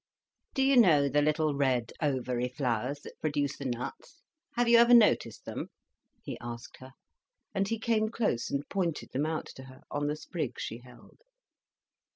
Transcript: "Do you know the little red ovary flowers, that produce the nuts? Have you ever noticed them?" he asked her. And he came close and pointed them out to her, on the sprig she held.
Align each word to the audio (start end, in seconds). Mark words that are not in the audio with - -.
"Do 0.55 0.63
you 0.63 0.77
know 0.77 1.07
the 1.07 1.21
little 1.21 1.53
red 1.53 1.91
ovary 2.01 2.47
flowers, 2.49 3.01
that 3.01 3.19
produce 3.21 3.55
the 3.57 3.65
nuts? 3.65 4.23
Have 4.55 4.67
you 4.67 4.79
ever 4.79 4.95
noticed 4.95 5.45
them?" 5.45 5.67
he 6.23 6.39
asked 6.41 6.77
her. 6.77 6.93
And 7.53 7.67
he 7.67 7.77
came 7.77 8.09
close 8.09 8.49
and 8.49 8.67
pointed 8.67 9.11
them 9.11 9.27
out 9.27 9.45
to 9.57 9.65
her, 9.65 9.81
on 9.91 10.07
the 10.07 10.15
sprig 10.15 10.55
she 10.59 10.79
held. 10.79 11.21